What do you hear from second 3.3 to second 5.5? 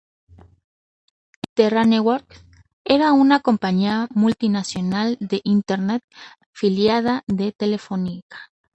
compañía multinacional de